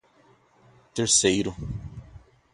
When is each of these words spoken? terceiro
terceiro 0.95 1.53